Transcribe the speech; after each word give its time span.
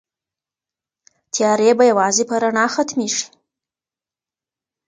تيارې 1.33 1.69
به 1.77 1.83
يوازې 1.91 2.23
په 2.29 2.35
رڼا 2.41 2.65
ختميږي. 2.73 3.25